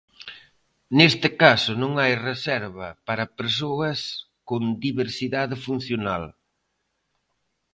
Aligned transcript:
Neste 0.97 1.29
caso 1.43 1.71
non 1.81 1.91
hai 2.01 2.13
reserva 2.29 2.87
para 3.07 3.31
persoas 3.39 3.99
con 4.49 4.61
diversidade 4.87 5.55
funcional. 5.67 6.23